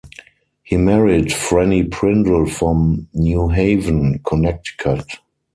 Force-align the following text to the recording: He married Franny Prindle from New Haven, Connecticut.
He 0.63 0.77
married 0.77 1.25
Franny 1.27 1.87
Prindle 1.91 2.47
from 2.47 3.07
New 3.13 3.49
Haven, 3.49 4.17
Connecticut. 4.27 5.05